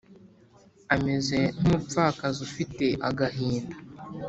[0.95, 3.75] ameze nk’umupfakazi ufite agahinda